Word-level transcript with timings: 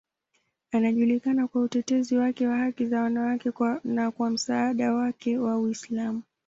Anajulikana 0.71 1.47
kwa 1.47 1.61
utetezi 1.61 2.17
wake 2.17 2.47
wa 2.47 2.57
haki 2.57 2.85
za 2.85 3.01
wanawake 3.01 3.51
na 3.83 4.11
kwa 4.11 4.29
msaada 4.29 4.93
wake 4.93 5.37
wa 5.37 5.57
Uislamu. 5.59 6.23